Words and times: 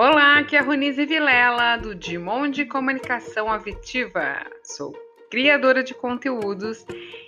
Olá, 0.00 0.38
aqui 0.38 0.54
é 0.54 0.60
a 0.60 0.62
Ronise 0.62 1.04
Vilela, 1.04 1.76
do 1.76 1.92
Dimon 1.92 2.48
de 2.52 2.64
Comunicação 2.64 3.50
Afetiva. 3.50 4.46
Sou 4.62 4.96
criadora 5.28 5.82
de 5.82 5.92
conteúdos 5.92 6.86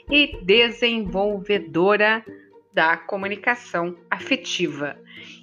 e 0.09 0.39
desenvolvedora 0.41 2.25
da 2.73 2.97
comunicação 2.97 3.97
afetiva. 4.09 4.97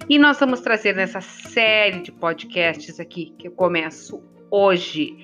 E 0.08 0.18
nós 0.18 0.40
vamos 0.40 0.62
trazer 0.62 0.96
nessa 0.96 1.20
série 1.20 2.00
de 2.00 2.10
podcasts 2.10 2.98
aqui, 2.98 3.34
que 3.38 3.48
eu 3.48 3.52
começo 3.52 4.22
hoje, 4.50 5.14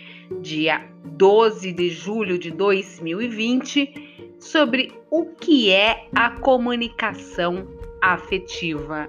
dia 0.42 0.86
12 1.06 1.72
de 1.72 1.88
julho 1.88 2.38
de 2.38 2.50
2020, 2.50 4.36
sobre 4.38 4.92
o 5.10 5.24
que 5.24 5.72
é 5.72 6.06
a 6.14 6.32
comunicação 6.32 7.66
afetiva. 8.02 9.08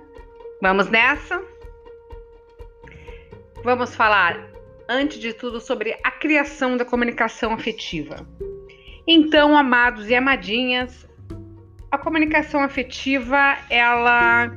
Vamos 0.62 0.90
nessa? 0.90 1.55
Vamos 3.66 3.96
falar, 3.96 4.48
antes 4.88 5.18
de 5.18 5.34
tudo, 5.34 5.60
sobre 5.60 5.98
a 6.04 6.12
criação 6.12 6.78
da 6.78 6.86
comunicação 6.86 7.52
afetiva. 7.52 8.18
Então, 9.08 9.58
amados 9.58 10.08
e 10.08 10.14
amadinhas, 10.14 11.10
a 11.90 11.98
comunicação 11.98 12.62
afetiva, 12.62 13.58
ela 13.68 14.56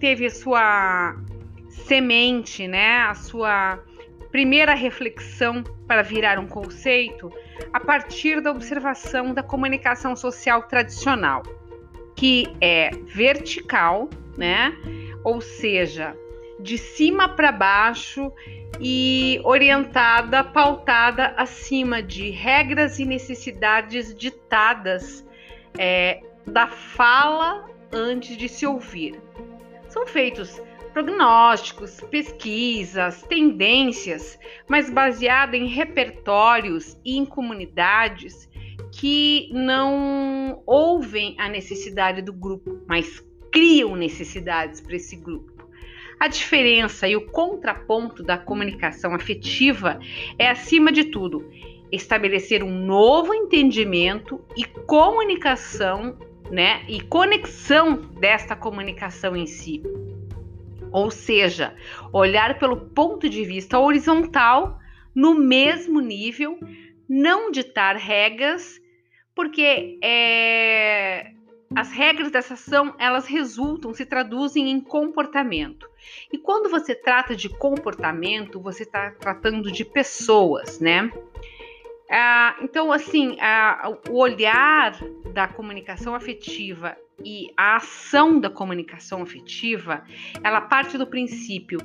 teve 0.00 0.30
sua 0.30 1.14
semente, 1.68 2.66
né? 2.66 3.00
A 3.00 3.14
sua 3.14 3.78
primeira 4.30 4.72
reflexão 4.72 5.62
para 5.86 6.00
virar 6.00 6.38
um 6.38 6.48
conceito 6.48 7.30
a 7.70 7.80
partir 7.80 8.40
da 8.40 8.50
observação 8.50 9.34
da 9.34 9.42
comunicação 9.42 10.16
social 10.16 10.62
tradicional, 10.62 11.42
que 12.16 12.46
é 12.62 12.92
vertical, 13.04 14.08
né? 14.38 14.74
Ou 15.22 15.42
seja, 15.42 16.16
de 16.62 16.78
cima 16.78 17.28
para 17.28 17.50
baixo 17.50 18.32
e 18.80 19.40
orientada, 19.44 20.42
pautada 20.44 21.34
acima 21.36 22.02
de 22.02 22.30
regras 22.30 22.98
e 22.98 23.04
necessidades 23.04 24.14
ditadas 24.14 25.26
é, 25.78 26.20
da 26.46 26.66
fala 26.66 27.68
antes 27.92 28.36
de 28.36 28.48
se 28.48 28.66
ouvir. 28.66 29.20
São 29.88 30.06
feitos 30.06 30.60
prognósticos, 30.92 32.00
pesquisas, 32.10 33.22
tendências, 33.22 34.38
mas 34.68 34.90
baseada 34.90 35.56
em 35.56 35.66
repertórios 35.66 36.98
e 37.04 37.16
em 37.16 37.24
comunidades 37.24 38.48
que 38.92 39.50
não 39.52 40.62
ouvem 40.66 41.34
a 41.38 41.48
necessidade 41.48 42.20
do 42.20 42.32
grupo, 42.32 42.82
mas 42.86 43.24
criam 43.50 43.96
necessidades 43.96 44.80
para 44.80 44.96
esse 44.96 45.16
grupo. 45.16 45.51
A 46.22 46.28
diferença 46.28 47.08
e 47.08 47.16
o 47.16 47.26
contraponto 47.26 48.22
da 48.22 48.38
comunicação 48.38 49.12
afetiva 49.12 49.98
é, 50.38 50.48
acima 50.48 50.92
de 50.92 51.02
tudo, 51.02 51.50
estabelecer 51.90 52.62
um 52.62 52.70
novo 52.70 53.34
entendimento 53.34 54.40
e 54.56 54.64
comunicação, 54.64 56.16
né? 56.48 56.84
E 56.86 57.00
conexão 57.00 57.96
desta 58.20 58.54
comunicação 58.54 59.34
em 59.34 59.46
si. 59.46 59.82
Ou 60.92 61.10
seja, 61.10 61.74
olhar 62.12 62.56
pelo 62.56 62.76
ponto 62.76 63.28
de 63.28 63.44
vista 63.44 63.80
horizontal, 63.80 64.78
no 65.12 65.34
mesmo 65.34 65.98
nível, 65.98 66.56
não 67.08 67.50
ditar 67.50 67.96
regras, 67.96 68.80
porque 69.34 69.98
é, 70.00 71.32
as 71.74 71.90
regras 71.92 72.30
dessa 72.30 72.54
ação, 72.54 72.94
elas 72.98 73.26
resultam, 73.26 73.94
se 73.94 74.04
traduzem 74.04 74.70
em 74.70 74.80
comportamento. 74.80 75.88
E 76.32 76.38
quando 76.38 76.68
você 76.68 76.94
trata 76.94 77.34
de 77.34 77.48
comportamento, 77.48 78.60
você 78.60 78.82
está 78.82 79.10
tratando 79.12 79.70
de 79.70 79.84
pessoas, 79.84 80.80
né? 80.80 81.10
Ah, 82.10 82.56
então, 82.60 82.92
assim, 82.92 83.38
ah, 83.40 83.96
o 84.10 84.18
olhar 84.18 84.98
da 85.32 85.48
comunicação 85.48 86.14
afetiva 86.14 86.96
e 87.24 87.48
a 87.56 87.76
ação 87.76 88.38
da 88.38 88.50
comunicação 88.50 89.22
afetiva, 89.22 90.04
ela 90.42 90.60
parte 90.60 90.98
do 90.98 91.06
princípio 91.06 91.78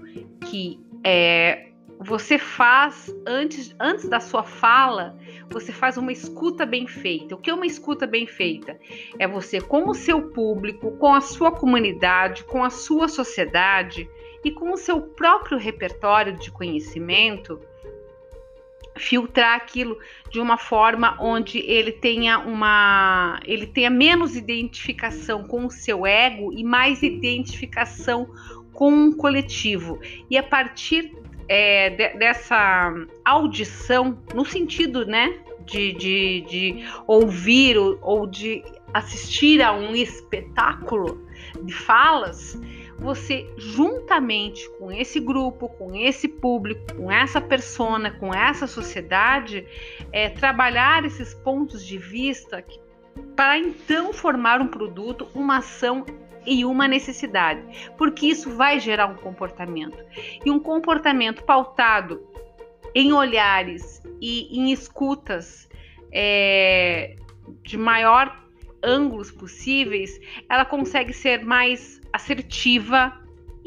que 0.50 0.80
é, 1.04 1.72
você 2.00 2.38
faz 2.38 3.14
antes, 3.26 3.76
antes 3.80 4.08
da 4.08 4.20
sua 4.20 4.44
fala, 4.44 5.18
você 5.50 5.72
faz 5.72 5.98
uma 5.98 6.12
escuta 6.12 6.66
bem 6.66 6.88
feita. 6.88 7.36
O 7.36 7.38
que 7.38 7.50
é 7.50 7.54
uma 7.54 7.66
escuta 7.66 8.06
bem 8.06 8.28
feita? 8.28 8.80
É 9.18 9.28
você 9.28 9.60
com 9.60 9.90
o 9.90 9.94
seu 9.94 10.30
público, 10.30 10.92
com 10.98 11.14
a 11.14 11.22
sua 11.22 11.52
comunidade, 11.52 12.44
com 12.44 12.64
a 12.64 12.70
sua 12.70 13.08
sociedade 13.08 14.10
e 14.44 14.52
com 14.52 14.72
o 14.72 14.78
seu 14.78 15.02
próprio 15.02 15.58
repertório 15.58 16.34
de 16.38 16.52
conhecimento, 16.52 17.60
filtrar 18.96 19.56
aquilo 19.56 19.98
de 20.30 20.40
uma 20.40 20.58
forma 20.58 21.18
onde 21.20 21.60
ele 21.60 21.92
tenha 21.92 22.40
uma 22.40 23.40
ele 23.46 23.68
tenha 23.68 23.90
menos 23.90 24.36
identificação 24.36 25.44
com 25.44 25.66
o 25.66 25.72
seu 25.72 26.06
ego 26.06 26.52
e 26.52 26.64
mais 26.64 27.04
identificação 27.04 28.28
com 28.74 28.92
um 28.92 29.12
coletivo. 29.12 30.00
E 30.30 30.38
a 30.38 30.44
partir 30.44 31.12
é, 31.48 31.90
de, 31.90 32.10
dessa 32.18 32.94
audição, 33.26 34.18
no 34.34 34.46
sentido, 34.46 35.06
né, 35.06 35.38
de, 35.66 35.94
de, 35.94 36.42
de 36.42 36.86
ouvir 37.06 37.78
ou, 37.78 37.98
ou 38.02 38.28
de 38.28 38.64
assistir 38.94 39.62
a 39.62 39.74
um 39.74 39.96
espetáculo 39.96 41.26
de 41.64 41.74
falas, 41.74 42.60
você 43.00 43.48
juntamente 43.58 44.68
com 44.80 44.92
esse 44.92 45.20
grupo, 45.20 45.70
com 45.70 45.96
esse 45.96 46.28
público, 46.28 46.96
com 46.96 47.12
essa 47.12 47.40
persona, 47.40 48.12
com 48.12 48.34
essa 48.34 48.66
sociedade, 48.66 49.66
é, 50.12 50.30
trabalhar 50.30 51.06
esses 51.06 51.34
pontos 51.34 51.86
de 51.86 51.98
vista 51.98 52.64
para 53.36 53.58
então 53.58 54.14
formar 54.14 54.62
um 54.62 54.68
produto, 54.68 55.28
uma 55.36 55.58
ação 55.58 56.06
e 56.48 56.64
uma 56.64 56.88
necessidade, 56.88 57.62
porque 57.98 58.28
isso 58.28 58.56
vai 58.56 58.80
gerar 58.80 59.08
um 59.08 59.16
comportamento. 59.16 59.98
E 60.46 60.50
um 60.50 60.60
comportamento 60.60 61.44
pautado 61.44 62.26
em 62.96 63.12
olhares 63.12 64.02
e 64.22 64.48
em 64.58 64.72
escutas 64.72 65.70
é, 66.12 67.16
de 67.64 67.78
maior 67.78 68.48
ângulos 68.82 69.30
possíveis, 69.30 70.20
ela 70.50 70.64
consegue 70.64 71.12
ser 71.12 71.44
mais 71.44 72.02
assertiva, 72.14 73.14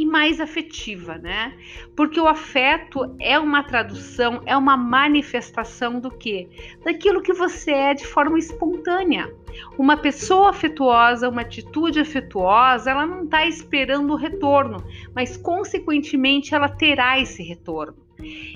e 0.01 0.07
mais 0.07 0.41
afetiva, 0.41 1.19
né? 1.19 1.53
Porque 1.95 2.19
o 2.19 2.27
afeto 2.27 3.15
é 3.21 3.39
uma 3.39 3.63
tradução, 3.63 4.41
é 4.47 4.57
uma 4.57 4.75
manifestação 4.75 6.01
do 6.01 6.11
que? 6.11 6.49
Daquilo 6.83 7.21
que 7.21 7.35
você 7.35 7.71
é 7.71 7.93
de 7.93 8.07
forma 8.07 8.39
espontânea. 8.39 9.31
Uma 9.77 9.99
pessoa 9.99 10.49
afetuosa, 10.49 11.29
uma 11.29 11.43
atitude 11.43 12.01
afetuosa, 12.01 12.93
ela 12.93 13.05
não 13.05 13.25
está 13.25 13.45
esperando 13.47 14.15
o 14.15 14.17
retorno, 14.17 14.79
mas 15.15 15.37
consequentemente 15.37 16.55
ela 16.55 16.71
terá 16.71 17.21
esse 17.21 17.43
retorno. 17.43 17.99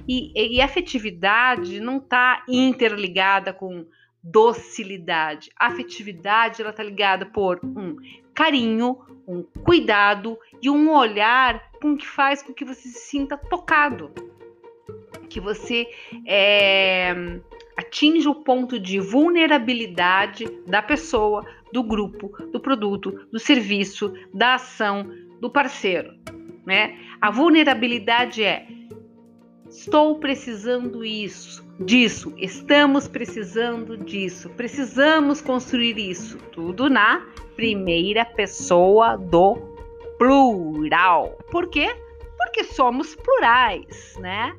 E, 0.08 0.56
e 0.56 0.62
afetividade 0.62 1.78
não 1.78 1.98
está 1.98 2.42
interligada 2.48 3.52
com 3.52 3.84
docilidade. 4.24 5.50
A 5.54 5.66
afetividade 5.66 6.62
ela 6.62 6.70
está 6.70 6.82
ligada 6.82 7.26
por 7.26 7.60
um 7.62 7.96
carinho, 8.32 8.98
um 9.28 9.42
cuidado 9.42 10.38
e 10.62 10.70
um 10.70 10.90
olhar 10.90 11.70
com 11.80 11.94
que 11.94 12.06
faz 12.06 12.42
com 12.42 12.54
que 12.54 12.64
você 12.64 12.88
se 12.88 13.00
sinta 13.00 13.36
tocado, 13.36 14.10
que 15.28 15.38
você 15.38 15.86
é, 16.26 17.14
atinja 17.76 18.30
o 18.30 18.36
ponto 18.36 18.80
de 18.80 18.98
vulnerabilidade 18.98 20.46
da 20.66 20.80
pessoa, 20.80 21.46
do 21.70 21.82
grupo, 21.82 22.28
do 22.46 22.58
produto, 22.58 23.26
do 23.30 23.38
serviço, 23.38 24.14
da 24.32 24.54
ação, 24.54 25.10
do 25.40 25.50
parceiro, 25.50 26.14
né? 26.64 26.98
A 27.20 27.30
vulnerabilidade 27.30 28.42
é 28.42 28.66
estou 29.74 30.18
precisando 30.18 31.04
isso, 31.04 31.64
disso, 31.80 32.32
estamos 32.38 33.08
precisando 33.08 33.96
disso, 33.96 34.48
precisamos 34.50 35.40
construir 35.40 35.98
isso, 35.98 36.38
tudo 36.52 36.88
na 36.88 37.26
primeira 37.56 38.24
pessoa 38.24 39.16
do 39.16 39.56
plural. 40.16 41.36
Por 41.50 41.68
quê? 41.68 41.94
Porque 42.38 42.64
somos 42.64 43.16
plurais, 43.16 44.16
né? 44.20 44.54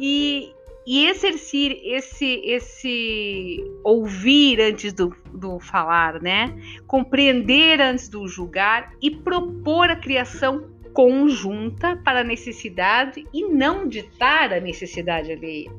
E, 0.00 0.54
e 0.86 1.06
exercer 1.06 1.78
esse, 1.84 2.40
esse 2.44 3.62
ouvir 3.84 4.60
antes 4.60 4.94
do, 4.94 5.14
do 5.32 5.60
falar, 5.60 6.20
né? 6.22 6.58
Compreender 6.86 7.80
antes 7.82 8.08
do 8.08 8.26
julgar 8.26 8.94
e 9.00 9.10
propor 9.10 9.90
a 9.90 9.96
criação 9.96 10.71
conjunta 10.92 11.96
para 11.96 12.20
a 12.20 12.24
necessidade 12.24 13.26
e 13.32 13.48
não 13.48 13.88
ditar 13.88 14.52
a 14.52 14.60
necessidade 14.60 15.32
alheia. 15.32 15.70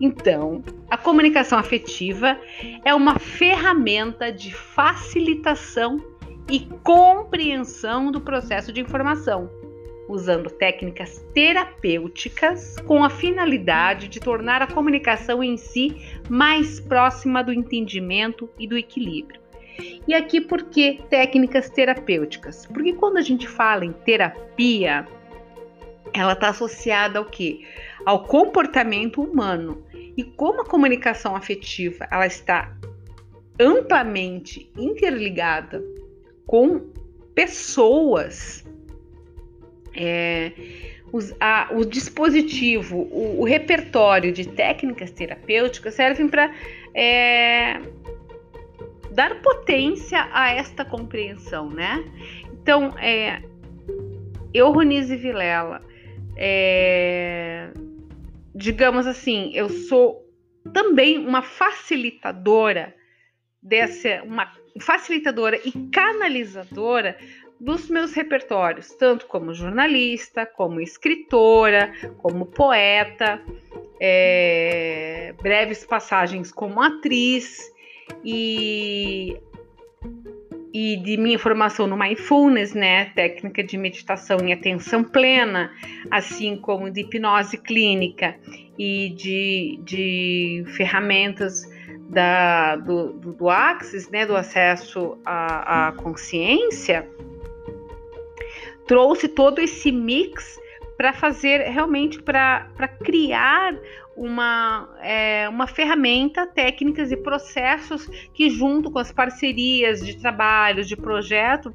Então, 0.00 0.62
a 0.90 0.96
comunicação 0.96 1.58
afetiva 1.58 2.38
é 2.84 2.94
uma 2.94 3.18
ferramenta 3.18 4.32
de 4.32 4.54
facilitação 4.54 6.00
e 6.50 6.60
compreensão 6.82 8.10
do 8.10 8.20
processo 8.20 8.72
de 8.72 8.80
informação. 8.80 9.50
usando 10.08 10.48
técnicas 10.48 11.18
terapêuticas 11.34 12.76
com 12.86 13.02
a 13.02 13.10
finalidade 13.10 14.06
de 14.06 14.20
tornar 14.20 14.62
a 14.62 14.66
comunicação 14.68 15.42
em 15.42 15.56
si 15.56 15.96
mais 16.30 16.78
próxima 16.78 17.42
do 17.42 17.52
entendimento 17.52 18.48
e 18.56 18.68
do 18.68 18.78
equilíbrio. 18.78 19.40
E 20.06 20.14
aqui 20.14 20.40
por 20.40 20.64
que 20.64 21.02
técnicas 21.10 21.68
terapêuticas? 21.70 22.66
Porque 22.66 22.92
quando 22.92 23.18
a 23.18 23.22
gente 23.22 23.46
fala 23.46 23.84
em 23.84 23.92
terapia, 23.92 25.06
ela 26.12 26.32
está 26.32 26.48
associada 26.48 27.18
ao 27.18 27.24
que? 27.24 27.66
Ao 28.04 28.24
comportamento 28.24 29.20
humano. 29.20 29.84
E 30.16 30.24
como 30.24 30.62
a 30.62 30.64
comunicação 30.64 31.36
afetiva 31.36 32.06
ela 32.10 32.26
está 32.26 32.74
amplamente 33.58 34.70
interligada 34.76 35.82
com 36.46 36.80
pessoas, 37.34 38.64
é, 39.94 40.52
os, 41.12 41.34
a, 41.40 41.68
o 41.72 41.84
dispositivo, 41.84 42.96
o, 42.96 43.40
o, 43.40 43.44
repertório 43.44 44.32
de 44.32 44.48
técnicas 44.48 45.10
terapêuticas 45.10 45.94
servem 45.94 46.28
para 46.28 46.54
é, 46.94 47.80
dar 49.16 49.40
potência 49.40 50.28
a 50.30 50.50
esta 50.50 50.84
compreensão, 50.84 51.70
né? 51.70 52.04
Então, 52.52 52.94
é, 52.98 53.42
eu, 54.52 54.70
Ronise 54.70 55.16
Vilela, 55.16 55.80
é, 56.36 57.70
digamos 58.54 59.06
assim, 59.06 59.50
eu 59.54 59.70
sou 59.70 60.22
também 60.70 61.16
uma 61.16 61.40
facilitadora 61.40 62.94
dessa, 63.62 64.22
uma 64.22 64.52
facilitadora 64.82 65.58
e 65.64 65.72
canalizadora 65.90 67.16
dos 67.58 67.88
meus 67.88 68.12
repertórios, 68.12 68.90
tanto 68.98 69.26
como 69.26 69.54
jornalista, 69.54 70.44
como 70.44 70.78
escritora, 70.78 71.90
como 72.18 72.44
poeta, 72.44 73.40
é, 73.98 75.34
breves 75.40 75.86
passagens 75.86 76.52
como 76.52 76.82
atriz 76.82 77.74
e, 78.24 79.36
e 80.72 80.96
de 80.96 81.16
minha 81.16 81.38
formação 81.38 81.86
no 81.86 81.96
mindfulness, 81.96 82.74
né, 82.74 83.06
técnica 83.14 83.62
de 83.62 83.76
meditação 83.76 84.38
em 84.40 84.52
atenção 84.52 85.04
plena, 85.04 85.72
assim 86.10 86.56
como 86.56 86.90
de 86.90 87.00
hipnose 87.02 87.58
clínica 87.58 88.36
e 88.78 89.10
de, 89.10 89.80
de 89.84 90.64
ferramentas 90.76 91.62
da, 92.08 92.76
do, 92.76 93.12
do, 93.14 93.32
do 93.32 93.50
Axis, 93.50 94.08
né, 94.10 94.26
do 94.26 94.36
acesso 94.36 95.18
à, 95.24 95.88
à 95.88 95.92
consciência, 95.92 97.08
trouxe 98.86 99.28
todo 99.28 99.60
esse 99.60 99.90
mix 99.90 100.58
para 100.96 101.12
fazer 101.12 101.60
realmente 101.68 102.22
para 102.22 102.88
criar 103.04 103.74
uma, 104.16 104.88
é, 105.02 105.48
uma 105.48 105.66
ferramenta, 105.66 106.46
técnicas 106.46 107.12
e 107.12 107.16
processos 107.16 108.06
que, 108.32 108.48
junto 108.48 108.90
com 108.90 108.98
as 108.98 109.12
parcerias 109.12 110.04
de 110.04 110.16
trabalho, 110.16 110.84
de 110.84 110.96
projeto, 110.96 111.74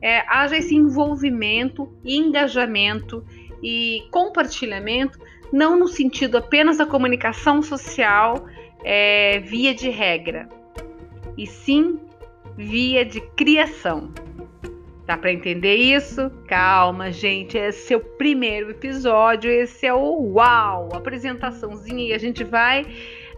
é, 0.00 0.24
haja 0.28 0.56
esse 0.56 0.74
envolvimento, 0.74 1.92
engajamento 2.04 3.24
e 3.62 4.06
compartilhamento, 4.10 5.18
não 5.52 5.78
no 5.78 5.86
sentido 5.86 6.38
apenas 6.38 6.78
da 6.78 6.86
comunicação 6.86 7.62
social 7.62 8.46
é, 8.82 9.40
via 9.40 9.74
de 9.74 9.90
regra, 9.90 10.48
e 11.36 11.46
sim 11.46 11.98
via 12.56 13.04
de 13.04 13.20
criação. 13.20 14.10
Dá 15.06 15.18
para 15.18 15.32
entender 15.32 15.74
isso? 15.76 16.30
Calma, 16.48 17.12
gente. 17.12 17.58
Esse 17.58 17.92
é 17.92 17.96
o 17.96 18.00
primeiro 18.00 18.70
episódio. 18.70 19.50
Esse 19.50 19.86
é 19.86 19.92
o 19.92 20.32
uau, 20.32 20.88
apresentaçãozinha 20.94 22.08
e 22.08 22.12
a 22.14 22.18
gente 22.18 22.42
vai 22.42 22.86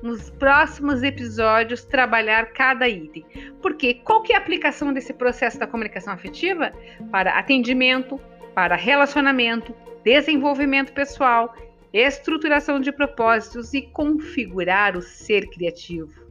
nos 0.00 0.30
próximos 0.30 1.02
episódios 1.02 1.84
trabalhar 1.84 2.52
cada 2.52 2.88
item. 2.88 3.26
Porque 3.60 3.94
qual 3.94 4.22
que 4.22 4.32
é 4.32 4.36
a 4.36 4.38
aplicação 4.38 4.92
desse 4.92 5.12
processo 5.12 5.58
da 5.58 5.66
comunicação 5.66 6.12
afetiva 6.12 6.72
para 7.10 7.36
atendimento, 7.36 8.20
para 8.54 8.76
relacionamento, 8.76 9.74
desenvolvimento 10.04 10.92
pessoal, 10.92 11.52
estruturação 11.92 12.78
de 12.78 12.92
propósitos 12.92 13.74
e 13.74 13.82
configurar 13.82 14.96
o 14.96 15.02
ser 15.02 15.48
criativo? 15.48 16.25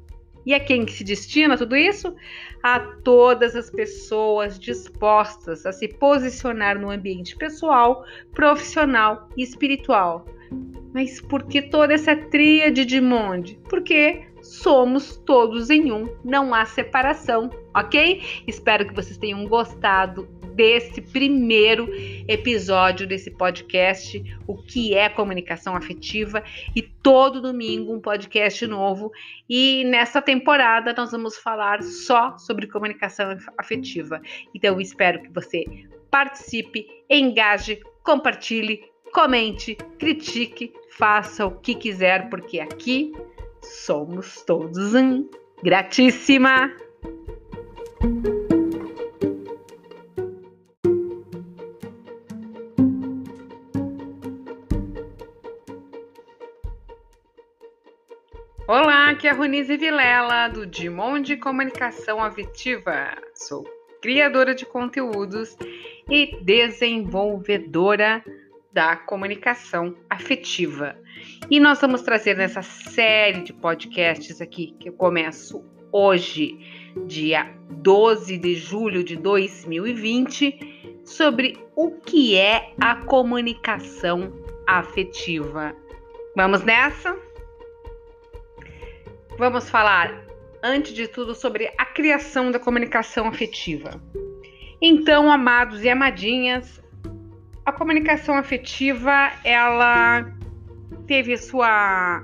E 0.45 0.53
a 0.53 0.59
quem 0.59 0.85
que 0.85 0.93
se 0.93 1.03
destina 1.03 1.57
tudo 1.57 1.75
isso? 1.75 2.15
A 2.61 2.79
todas 2.79 3.55
as 3.55 3.69
pessoas 3.69 4.59
dispostas 4.59 5.65
a 5.65 5.71
se 5.71 5.87
posicionar 5.87 6.79
no 6.79 6.91
ambiente 6.91 7.35
pessoal, 7.35 8.05
profissional 8.33 9.27
e 9.35 9.43
espiritual. 9.43 10.25
Mas 10.93 11.19
por 11.19 11.43
que 11.43 11.61
toda 11.61 11.93
essa 11.93 12.15
tríade 12.15 12.85
de 12.85 13.01
monde? 13.01 13.59
Porque 13.69 14.27
somos 14.41 15.17
todos 15.17 15.69
em 15.69 15.91
um, 15.91 16.07
não 16.23 16.53
há 16.53 16.65
separação, 16.65 17.49
ok? 17.75 18.43
Espero 18.47 18.87
que 18.87 18.93
vocês 18.93 19.17
tenham 19.17 19.45
gostado 19.47 20.27
desse 20.55 21.01
primeiro 21.01 21.89
episódio 22.27 23.05
desse 23.05 23.29
podcast, 23.29 24.23
o 24.47 24.55
que 24.55 24.95
é 24.95 25.09
comunicação 25.09 25.75
afetiva, 25.75 26.41
e 26.73 26.81
todo 26.81 27.41
domingo 27.41 27.93
um 27.93 27.99
podcast 27.99 28.65
novo. 28.65 29.11
E 29.49 29.83
nessa 29.83 30.21
temporada 30.21 30.93
nós 30.97 31.11
vamos 31.11 31.37
falar 31.37 31.83
só 31.83 32.37
sobre 32.37 32.67
comunicação 32.67 33.37
afetiva. 33.57 34.21
Então 34.53 34.79
espero 34.79 35.21
que 35.21 35.29
você 35.29 35.65
participe, 36.09 36.87
engaje, 37.09 37.81
compartilhe, 38.01 38.81
comente, 39.13 39.75
critique, 39.99 40.71
faça 40.97 41.45
o 41.45 41.51
que 41.51 41.75
quiser, 41.75 42.29
porque 42.29 42.61
aqui 42.61 43.11
somos 43.61 44.41
todos 44.43 44.93
um. 44.93 45.27
Gratíssima! 45.61 46.71
Olá, 58.67 59.11
aqui 59.11 59.27
é 59.27 59.29
a 59.29 59.33
Ronise 59.35 59.77
Vilela, 59.77 60.47
do 60.47 60.65
Dimon 60.65 61.21
de 61.21 61.37
Comunicação 61.37 62.19
Afetiva. 62.19 63.15
Sou 63.35 63.63
criadora 64.01 64.55
de 64.55 64.65
conteúdos 64.65 65.55
e 66.09 66.35
desenvolvedora 66.41 68.25
da 68.73 68.95
comunicação 68.95 69.95
afetiva. 70.09 70.97
E 71.47 71.59
nós 71.59 71.79
vamos 71.79 72.01
trazer 72.01 72.35
nessa 72.35 72.63
série 72.63 73.43
de 73.43 73.53
podcasts 73.53 74.41
aqui, 74.41 74.75
que 74.79 74.89
eu 74.89 74.93
começo 74.93 75.63
hoje, 75.91 76.57
dia 77.05 77.55
12 77.69 78.35
de 78.35 78.55
julho 78.55 79.03
de 79.03 79.15
2020, 79.15 81.03
sobre 81.05 81.55
o 81.75 81.91
que 81.91 82.35
é 82.35 82.73
a 82.81 82.95
comunicação 82.95 84.33
afetiva. 84.65 85.75
Vamos 86.35 86.63
nessa? 86.63 87.24
Vamos 89.37 89.69
falar, 89.69 90.23
antes 90.63 90.93
de 90.93 91.09
tudo, 91.09 91.35
sobre 91.35 91.69
a 91.77 91.85
criação 91.85 92.51
da 92.51 92.59
comunicação 92.59 93.27
afetiva. 93.27 94.01
Então, 94.81 95.29
amados 95.29 95.83
e 95.83 95.89
amadinhas, 95.89 96.81
a 97.65 97.71
comunicação 97.73 98.37
afetiva, 98.37 99.33
ela 99.43 100.25
teve 101.05 101.35
sua 101.35 102.23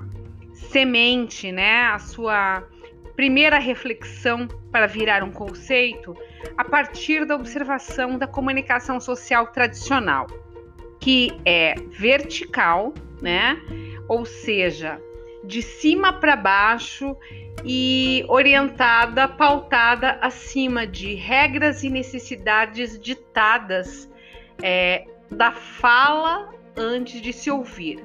semente, 0.54 1.52
né? 1.52 1.82
A 1.88 1.98
sua 1.98 2.66
primeira 3.14 3.58
reflexão 3.58 4.48
para 4.70 4.86
virar 4.86 5.22
um 5.22 5.30
conceito 5.30 6.16
a 6.56 6.64
partir 6.64 7.26
da 7.26 7.36
observação 7.36 8.16
da 8.16 8.26
comunicação 8.26 8.98
social 8.98 9.48
tradicional, 9.48 10.26
que 10.98 11.30
é 11.44 11.74
vertical, 11.90 12.94
né? 13.20 13.60
Ou 14.08 14.24
seja, 14.24 14.98
de 15.44 15.62
cima 15.62 16.12
para 16.12 16.36
baixo 16.36 17.16
e 17.64 18.24
orientada, 18.28 19.26
pautada 19.28 20.18
acima 20.20 20.86
de 20.86 21.14
regras 21.14 21.82
e 21.82 21.90
necessidades 21.90 22.98
ditadas 22.98 24.10
é, 24.62 25.06
da 25.30 25.52
fala 25.52 26.52
antes 26.76 27.20
de 27.20 27.32
se 27.32 27.50
ouvir. 27.50 28.04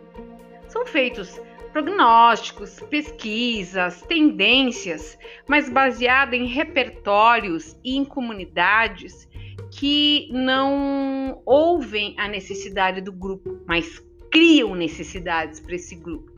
São 0.67 0.85
feitos 0.85 1.39
prognósticos, 1.71 2.79
pesquisas, 2.89 4.01
tendências, 4.03 5.17
mas 5.47 5.69
baseada 5.69 6.35
em 6.35 6.45
repertórios 6.45 7.77
e 7.83 7.95
em 7.97 8.03
comunidades 8.03 9.27
que 9.71 10.29
não 10.31 11.41
ouvem 11.45 12.15
a 12.17 12.27
necessidade 12.27 13.01
do 13.01 13.11
grupo, 13.11 13.59
mas 13.65 14.03
criam 14.31 14.75
necessidades 14.75 15.59
para 15.59 15.75
esse 15.75 15.95
grupo. 15.95 16.36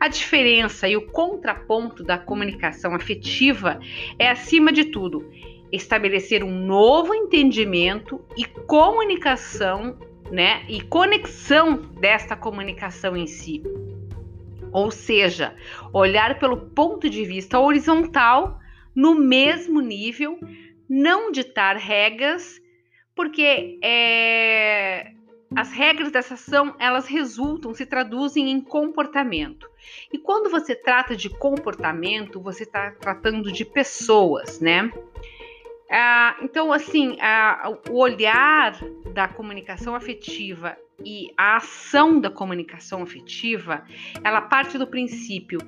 A 0.00 0.08
diferença 0.08 0.88
e 0.88 0.96
o 0.96 1.06
contraponto 1.06 2.04
da 2.04 2.16
comunicação 2.16 2.94
afetiva 2.94 3.80
é, 4.18 4.30
acima 4.30 4.72
de 4.72 4.84
tudo, 4.84 5.28
estabelecer 5.72 6.44
um 6.44 6.66
novo 6.66 7.14
entendimento 7.14 8.24
e 8.36 8.44
comunicação 8.44 9.98
né, 10.30 10.64
e 10.68 10.80
conexão 10.80 11.76
desta 12.00 12.36
comunicação 12.36 13.16
em 13.16 13.26
si. 13.26 13.62
Ou 14.70 14.90
seja, 14.90 15.54
olhar 15.92 16.38
pelo 16.38 16.56
ponto 16.70 17.08
de 17.08 17.24
vista 17.24 17.58
horizontal, 17.58 18.58
no 18.94 19.14
mesmo 19.14 19.80
nível, 19.80 20.38
não 20.88 21.32
ditar 21.32 21.76
regras, 21.76 22.60
porque 23.14 23.78
é, 23.82 25.12
as 25.54 25.72
regras 25.72 26.12
dessa 26.12 26.34
ação 26.34 26.74
elas 26.78 27.06
resultam, 27.06 27.74
se 27.74 27.86
traduzem 27.86 28.50
em 28.50 28.60
comportamento. 28.60 29.68
E 30.12 30.18
quando 30.18 30.50
você 30.50 30.74
trata 30.74 31.16
de 31.16 31.30
comportamento, 31.30 32.40
você 32.40 32.64
está 32.64 32.90
tratando 32.92 33.50
de 33.50 33.64
pessoas, 33.64 34.60
né? 34.60 34.90
Ah, 35.90 36.36
então, 36.42 36.70
assim, 36.70 37.16
ah, 37.20 37.72
o 37.90 37.98
olhar 37.98 38.78
da 39.14 39.26
comunicação 39.26 39.94
afetiva 39.94 40.76
e 41.02 41.32
a 41.36 41.56
ação 41.56 42.20
da 42.20 42.30
comunicação 42.30 43.02
afetiva, 43.02 43.84
ela 44.22 44.42
parte 44.42 44.76
do 44.76 44.86
princípio 44.86 45.58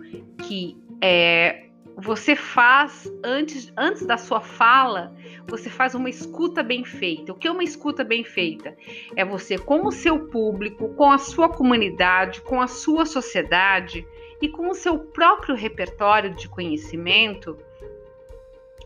que 0.47 0.77
é, 1.01 1.70
você 1.97 2.35
faz 2.35 3.11
antes, 3.25 3.73
antes 3.77 4.07
da 4.07 4.17
sua 4.17 4.41
fala, 4.41 5.15
você 5.47 5.69
faz 5.69 5.95
uma 5.95 6.09
escuta 6.09 6.63
bem 6.63 6.85
feita. 6.85 7.33
O 7.33 7.35
que 7.35 7.49
é 7.49 7.51
uma 7.51 7.65
escuta 7.65 8.03
bem 8.05 8.25
feita? 8.25 8.77
É 9.17 9.25
você 9.25 9.59
com 9.59 9.87
o 9.87 9.93
seu 9.93 10.29
público, 10.29 10.95
com 10.95 11.11
a 11.11 11.19
sua 11.19 11.49
comunidade, 11.49 12.41
com 12.43 12.61
a 12.61 12.67
sua 12.67 13.05
sociedade 13.05 14.07
e 14.41 14.49
com 14.49 14.69
o 14.69 14.75
seu 14.75 14.99
próprio 14.99 15.55
repertório 15.55 16.35
de 16.35 16.49
conhecimento 16.49 17.59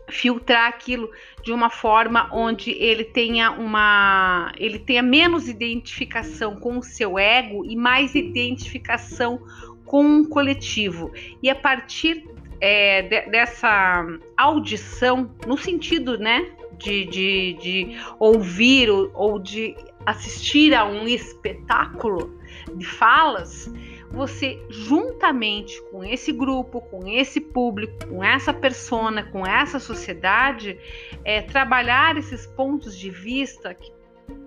filtrar 0.09 0.67
aquilo 0.67 1.09
de 1.41 1.51
uma 1.51 1.69
forma 1.69 2.29
onde 2.31 2.71
ele 2.71 3.03
tenha 3.03 3.51
uma 3.51 4.51
ele 4.57 4.77
tenha 4.77 5.01
menos 5.01 5.49
identificação 5.49 6.55
com 6.57 6.77
o 6.77 6.83
seu 6.83 7.17
ego 7.17 7.65
e 7.65 7.75
mais 7.75 8.13
identificação 8.13 9.41
com 9.83 10.21
o 10.21 10.27
coletivo 10.27 11.11
e 11.41 11.49
a 11.49 11.55
partir 11.55 12.23
é, 12.59 13.01
de, 13.01 13.21
dessa 13.29 14.05
audição 14.37 15.31
no 15.45 15.57
sentido 15.57 16.17
né 16.17 16.45
de, 16.77 17.05
de, 17.05 17.53
de 17.61 17.97
ouvir 18.19 18.89
ou, 18.89 19.11
ou 19.13 19.39
de 19.39 19.75
assistir 20.05 20.73
a 20.73 20.85
um 20.85 21.07
espetáculo 21.07 22.37
de 22.75 22.85
falas 22.85 23.71
você 24.15 24.63
juntamente 24.69 25.81
com 25.91 26.03
esse 26.03 26.31
grupo, 26.31 26.79
com 26.81 27.05
esse 27.07 27.41
público, 27.41 28.07
com 28.07 28.23
essa 28.23 28.53
persona, 28.53 29.23
com 29.23 29.45
essa 29.45 29.77
sociedade, 29.77 30.79
é, 31.23 31.41
trabalhar 31.41 32.17
esses 32.17 32.45
pontos 32.47 32.97
de 32.97 33.09
vista 33.09 33.75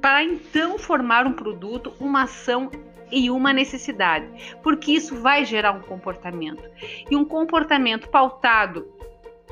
para 0.00 0.24
então 0.24 0.78
formar 0.78 1.26
um 1.26 1.32
produto, 1.32 1.92
uma 2.00 2.22
ação 2.22 2.70
e 3.10 3.30
uma 3.30 3.52
necessidade, 3.52 4.26
porque 4.62 4.92
isso 4.92 5.20
vai 5.20 5.44
gerar 5.44 5.72
um 5.72 5.80
comportamento. 5.80 6.62
E 7.10 7.16
um 7.16 7.24
comportamento 7.24 8.08
pautado 8.08 8.86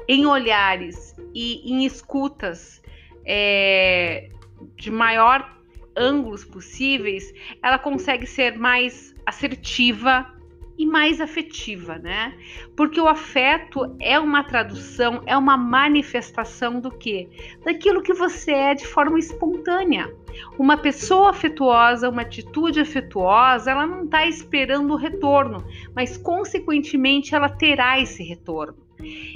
em 0.08 0.26
olhares 0.26 1.14
e 1.34 1.72
em 1.72 1.84
escutas 1.84 2.82
é, 3.24 4.30
de 4.76 4.90
maior 4.90 5.56
ângulos 5.96 6.44
possíveis, 6.44 7.32
ela 7.62 7.78
consegue 7.78 8.26
ser 8.26 8.56
mais 8.58 9.14
assertiva 9.24 10.35
e 10.78 10.84
mais 10.84 11.20
afetiva, 11.20 11.98
né? 11.98 12.34
Porque 12.76 13.00
o 13.00 13.08
afeto 13.08 13.96
é 13.98 14.18
uma 14.18 14.44
tradução, 14.44 15.22
é 15.26 15.36
uma 15.36 15.56
manifestação 15.56 16.80
do 16.80 16.90
que? 16.90 17.28
Daquilo 17.64 18.02
que 18.02 18.12
você 18.12 18.52
é 18.52 18.74
de 18.74 18.86
forma 18.86 19.18
espontânea. 19.18 20.12
Uma 20.58 20.76
pessoa 20.76 21.30
afetuosa, 21.30 22.10
uma 22.10 22.22
atitude 22.22 22.80
afetuosa, 22.80 23.70
ela 23.70 23.86
não 23.86 24.04
está 24.04 24.26
esperando 24.26 24.92
o 24.92 24.96
retorno, 24.96 25.64
mas 25.94 26.16
consequentemente 26.16 27.34
ela 27.34 27.48
terá 27.48 27.98
esse 27.98 28.22
retorno. 28.22 28.76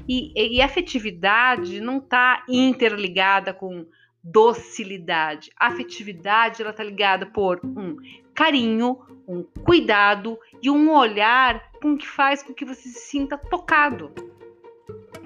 E, 0.09 0.33
e 0.57 0.61
afetividade 0.61 1.81
não 1.81 1.99
está 1.99 2.45
interligada 2.49 3.55
com 3.55 3.87
docilidade. 4.23 5.51
A 5.59 5.69
afetividade 5.69 6.61
ela 6.61 6.71
está 6.71 6.85
ligada 6.85 7.25
por 7.27 7.61
um 7.65 7.97
carinho, 8.41 8.99
um 9.29 9.43
cuidado 9.43 10.39
e 10.63 10.71
um 10.71 10.91
olhar 10.91 11.63
com 11.83 11.95
que 11.95 12.09
faz 12.09 12.43
com 12.43 12.55
que 12.55 12.65
você 12.65 12.89
se 12.89 13.01
sinta 13.01 13.37
tocado, 13.37 14.11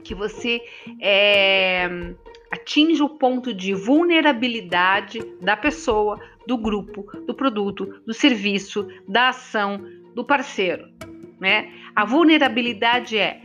que 0.03 0.17
você 0.17 0.61
é, 1.01 1.89
atinja 2.51 3.05
o 3.05 3.11
ponto 3.11 3.55
de 3.55 3.73
vulnerabilidade 3.73 5.21
da 5.41 5.57
pessoa, 5.57 6.19
do 6.45 6.59
grupo, 6.59 7.07
do 7.25 7.33
produto, 7.33 8.03
do 8.05 8.13
serviço, 8.13 8.89
da 9.07 9.29
ação, 9.29 9.81
do 10.13 10.25
parceiro, 10.25 10.89
né? 11.39 11.73
A 11.95 12.05
vulnerabilidade 12.05 13.17
é 13.17 13.41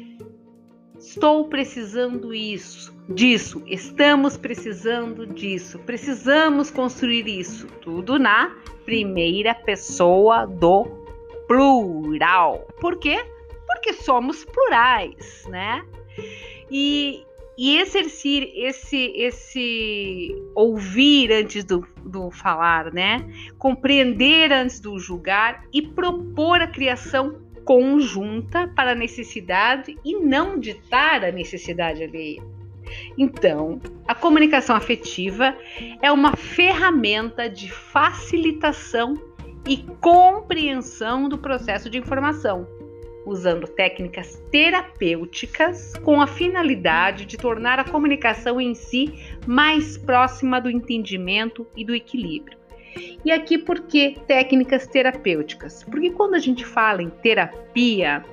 estou 1.00 1.46
precisando 1.48 2.34
isso 2.34 2.94
disso, 3.08 3.64
estamos 3.66 4.38
precisando 4.38 5.26
disso, 5.26 5.80
precisamos 5.80 6.70
construir 6.70 7.28
isso, 7.28 7.66
tudo 7.82 8.20
na 8.20 8.56
primeira 8.86 9.56
pessoa 9.56 10.46
do 10.46 10.86
plural. 11.48 12.68
Por 12.80 12.98
quê? 13.00 13.26
Porque 13.66 13.94
somos 13.94 14.46
plurais, 14.46 15.46
né? 15.48 15.84
E, 16.70 17.24
e 17.58 17.78
exercer 17.78 18.52
esse, 18.56 19.12
esse 19.16 20.36
ouvir 20.54 21.32
antes 21.32 21.64
do, 21.64 21.88
do 22.04 22.30
falar, 22.30 22.94
né? 22.94 23.28
Compreender 23.58 24.52
antes 24.52 24.80
do 24.80 25.00
julgar 25.00 25.64
e 25.74 25.82
propor 25.82 26.62
a 26.62 26.68
criação 26.68 27.49
conjunta 27.70 28.68
para 28.76 28.94
a 28.94 28.96
necessidade 28.96 29.96
e 30.04 30.16
não 30.16 30.60
ditar 30.60 31.24
a 31.24 31.32
necessidade 31.32 32.04
alheia. 32.04 32.42
Então, 33.16 33.80
a 34.08 34.16
comunicação 34.16 34.76
afetiva 34.76 35.56
é 36.02 36.12
uma 36.12 36.36
ferramenta 36.36 37.48
de 37.48 37.72
facilitação 37.72 39.14
e 39.68 39.78
compreensão 40.02 41.30
do 41.30 41.38
processo 41.38 41.92
de 41.92 42.00
informação, 42.00 42.68
usando 43.24 43.68
técnicas 43.68 44.42
terapêuticas 44.50 45.96
com 45.98 46.20
a 46.20 46.26
finalidade 46.26 47.24
de 47.28 47.38
tornar 47.38 47.78
a 47.78 47.84
comunicação 47.84 48.60
em 48.60 48.74
si 48.74 49.14
mais 49.46 49.96
próxima 49.96 50.60
do 50.60 50.72
entendimento 50.72 51.68
e 51.78 51.86
do 51.86 51.94
equilíbrio. 51.94 52.59
E 53.24 53.32
aqui 53.32 53.58
por 53.58 53.82
que 53.82 54.18
técnicas 54.28 54.88
terapêuticas? 54.88 55.84
Porque 55.84 56.12
quando 56.12 56.36
a 56.36 56.40
gente 56.40 56.66
fala 56.66 57.02
em 57.02 57.10
terapia, 57.10 58.24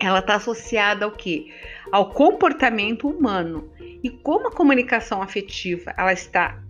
ela 0.00 0.20
está 0.20 0.36
associada 0.36 1.04
ao 1.04 1.12
que? 1.12 1.52
Ao 1.90 2.10
comportamento 2.10 3.08
humano. 3.08 3.70
E 4.02 4.10
como 4.10 4.48
a 4.48 4.52
comunicação 4.52 5.22
afetiva 5.22 5.92
ela 5.96 6.12
está 6.12 6.62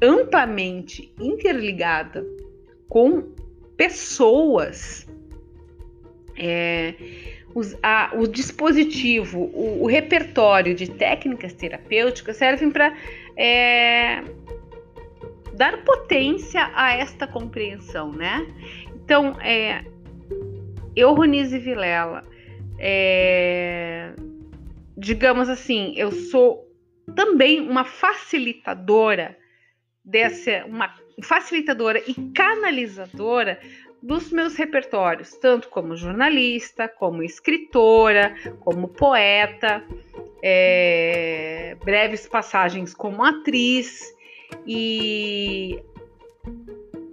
amplamente 0.00 1.12
interligada 1.18 2.24
com 2.88 3.22
pessoas, 3.76 5.06
é, 6.36 6.94
os, 7.54 7.76
a, 7.82 8.12
o 8.14 8.26
dispositivo, 8.26 9.40
o, 9.40 9.82
o, 9.82 9.86
repertório 9.86 10.74
de 10.74 10.90
técnicas 10.90 11.52
terapêuticas 11.52 12.36
servem 12.36 12.70
para 12.70 12.96
é, 13.36 14.22
dar 15.54 15.84
potência 15.84 16.70
a 16.74 16.92
esta 16.92 17.26
compreensão, 17.26 18.12
né? 18.12 18.46
Então, 18.94 19.38
é, 19.40 19.84
eu, 20.96 21.12
Ronise 21.14 21.58
Vilela, 21.58 22.24
é, 22.78 24.12
digamos 24.96 25.48
assim, 25.48 25.94
eu 25.96 26.10
sou 26.10 26.64
também 27.14 27.60
uma 27.60 27.84
facilitadora 27.84 29.36
dessa, 30.04 30.64
uma 30.66 30.94
facilitadora 31.22 32.02
e 32.06 32.14
canalizadora 32.32 33.58
dos 34.02 34.30
meus 34.30 34.54
repertórios, 34.54 35.32
tanto 35.38 35.68
como 35.68 35.96
jornalista, 35.96 36.88
como 36.88 37.22
escritora, 37.22 38.34
como 38.60 38.88
poeta, 38.88 39.82
é, 40.42 41.74
breves 41.82 42.26
passagens 42.26 42.92
como 42.92 43.24
atriz 43.24 44.14
e 44.66 45.80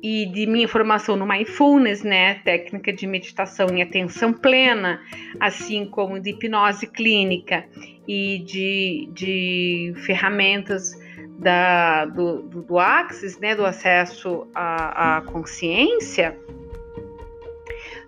e 0.04 0.26
de 0.26 0.48
minha 0.48 0.68
formação 0.68 1.16
no 1.16 1.28
mindfulness, 1.28 2.02
né, 2.02 2.36
técnica 2.44 2.92
de 2.92 3.06
meditação 3.06 3.68
em 3.70 3.84
atenção 3.84 4.34
plena, 4.34 5.00
assim 5.40 5.86
como 5.86 6.20
de 6.20 6.32
hipnose 6.32 6.88
clínica 6.88 7.66
e 8.08 8.40
de, 8.40 9.10
de 9.14 9.94
ferramentas 10.04 10.92
da, 11.38 12.06
do, 12.06 12.42
do, 12.42 12.62
do 12.64 12.80
Axis, 12.80 13.38
né, 13.40 13.56
do 13.56 13.64
acesso 13.64 14.48
à, 14.56 15.18
à 15.18 15.22
consciência, 15.22 16.36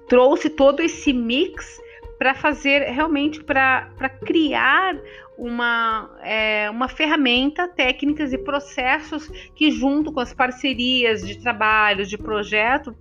trouxe 0.08 0.50
todo 0.50 0.82
esse 0.82 1.14
mix 1.14 1.80
para 2.24 2.34
fazer 2.34 2.84
realmente 2.84 3.44
para 3.44 4.08
criar 4.24 4.96
uma, 5.38 6.10
é, 6.22 6.70
uma 6.70 6.88
ferramenta, 6.88 7.68
técnicas 7.68 8.32
e 8.32 8.38
processos 8.38 9.28
que, 9.54 9.70
junto 9.70 10.10
com 10.10 10.22
as 10.22 10.34
parcerias 10.34 11.22
de 11.28 11.38
trabalho, 11.38 12.06
de 12.06 12.18
projeto, 12.18 12.96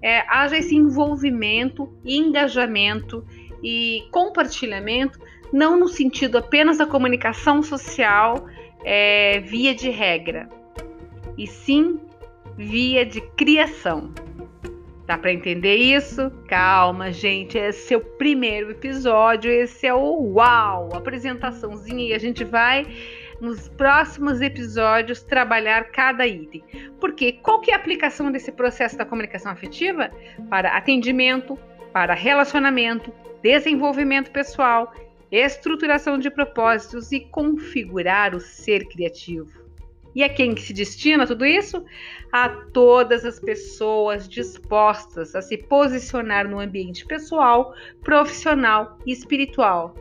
é, 0.00 0.20
haja 0.28 0.56
esse 0.56 0.76
envolvimento, 0.76 1.92
engajamento 2.04 3.26
e 3.60 4.04
compartilhamento, 4.12 5.18
não 5.52 5.76
no 5.76 5.88
sentido 5.88 6.38
apenas 6.38 6.78
da 6.78 6.86
comunicação 6.86 7.64
social 7.64 8.46
é, 8.84 9.40
via 9.40 9.74
de 9.74 9.90
regra, 9.90 10.48
e 11.36 11.44
sim 11.44 11.98
via 12.56 13.04
de 13.04 13.20
criação. 13.32 14.14
Dá 15.10 15.18
para 15.18 15.32
entender 15.32 15.74
isso? 15.74 16.30
Calma, 16.46 17.10
gente. 17.10 17.58
Esse 17.58 17.94
é 17.94 17.96
o 17.96 18.00
primeiro 18.00 18.70
episódio. 18.70 19.50
Esse 19.50 19.84
é 19.88 19.92
o 19.92 20.34
uau, 20.34 20.88
apresentaçãozinha 20.94 22.10
e 22.10 22.14
a 22.14 22.18
gente 22.18 22.44
vai 22.44 22.86
nos 23.40 23.68
próximos 23.70 24.40
episódios 24.40 25.20
trabalhar 25.20 25.90
cada 25.90 26.28
item. 26.28 26.62
Porque 27.00 27.32
qual 27.32 27.60
que 27.60 27.72
é 27.72 27.74
a 27.74 27.76
aplicação 27.76 28.30
desse 28.30 28.52
processo 28.52 28.96
da 28.96 29.04
comunicação 29.04 29.50
afetiva 29.50 30.12
para 30.48 30.76
atendimento, 30.76 31.58
para 31.92 32.14
relacionamento, 32.14 33.12
desenvolvimento 33.42 34.30
pessoal, 34.30 34.94
estruturação 35.28 36.18
de 36.18 36.30
propósitos 36.30 37.10
e 37.10 37.18
configurar 37.18 38.32
o 38.32 38.38
ser 38.38 38.86
criativo? 38.86 39.59
E 40.14 40.22
a 40.22 40.28
quem 40.28 40.54
que 40.54 40.62
se 40.62 40.72
destina 40.72 41.26
tudo 41.26 41.46
isso? 41.46 41.84
A 42.32 42.48
todas 42.48 43.24
as 43.24 43.38
pessoas 43.38 44.28
dispostas 44.28 45.34
a 45.34 45.42
se 45.42 45.56
posicionar 45.56 46.48
no 46.48 46.60
ambiente 46.60 47.06
pessoal, 47.06 47.74
profissional 48.02 48.98
e 49.06 49.12
espiritual. 49.12 49.94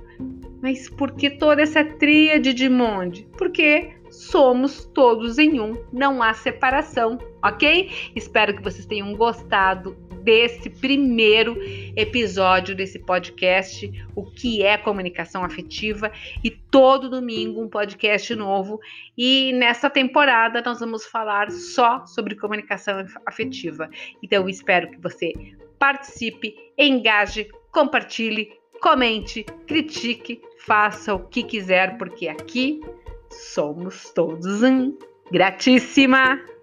Mas 0.61 0.89
por 0.89 1.11
que 1.11 1.29
toda 1.29 1.61
essa 1.61 1.83
tríade 1.83 2.53
de 2.53 2.67
monde? 2.67 3.27
Porque 3.37 3.93
somos 4.09 4.85
todos 4.85 5.37
em 5.37 5.59
um, 5.59 5.77
não 5.93 6.21
há 6.21 6.33
separação, 6.33 7.17
ok? 7.43 7.89
Espero 8.15 8.55
que 8.55 8.63
vocês 8.63 8.85
tenham 8.85 9.15
gostado 9.15 9.95
desse 10.23 10.69
primeiro 10.69 11.57
episódio 11.95 12.75
desse 12.75 12.99
podcast, 12.99 13.91
o 14.15 14.23
que 14.23 14.63
é 14.63 14.77
comunicação 14.77 15.43
afetiva, 15.43 16.11
e 16.43 16.49
todo 16.49 17.09
domingo 17.09 17.61
um 17.61 17.67
podcast 17.67 18.33
novo. 18.35 18.79
E 19.17 19.53
nessa 19.53 19.89
temporada 19.89 20.61
nós 20.61 20.79
vamos 20.79 21.05
falar 21.05 21.51
só 21.51 22.05
sobre 22.05 22.35
comunicação 22.35 23.05
afetiva. 23.25 23.89
Então 24.21 24.47
espero 24.47 24.91
que 24.91 24.99
você 24.99 25.33
participe, 25.77 26.55
engaje, 26.77 27.49
compartilhe, 27.71 28.51
comente, 28.81 29.45
critique, 29.65 30.41
faça 30.65 31.13
o 31.13 31.19
que 31.27 31.43
quiser, 31.43 31.97
porque 31.97 32.27
aqui 32.27 32.81
somos 33.29 34.11
todos 34.11 34.63
um. 34.63 34.97
Gratíssima! 35.31 36.58